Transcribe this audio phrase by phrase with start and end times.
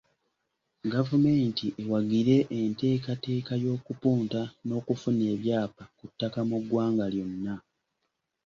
[0.93, 7.55] Gavumenti ewagire enteekateeka ey’okupunta n’okufuna ebyapa ku ttaka mu ggwanga lyonna.